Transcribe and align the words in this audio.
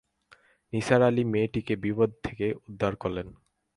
নিসার 0.73 1.01
আলি 1.01 1.23
মেয়েটিকে 1.23 1.73
বিপদ 1.75 2.09
থেকে 2.23 2.45
উদ্ধার 2.67 2.93
করলেন। 2.95 3.27